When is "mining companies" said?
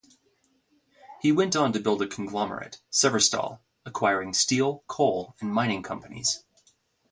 5.53-6.43